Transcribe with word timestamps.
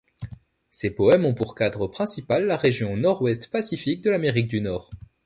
Ces 0.71 0.89
poèmes 0.89 1.25
ont 1.25 1.35
pour 1.35 1.53
cadre 1.53 1.85
principal 1.87 2.47
la 2.47 2.57
région 2.57 2.97
Nord-Ouest 2.97 3.51
Pacifique 3.51 4.01
de 4.01 4.09
l’Amérique 4.09 4.47
du 4.47 4.59
Nord. 4.59 4.89